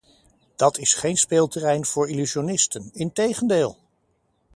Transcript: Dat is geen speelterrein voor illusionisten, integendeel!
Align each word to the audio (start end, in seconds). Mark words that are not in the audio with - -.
Dat 0.55 0.77
is 0.77 0.93
geen 0.93 1.17
speelterrein 1.17 1.85
voor 1.85 2.09
illusionisten, 2.09 2.89
integendeel! 2.93 3.77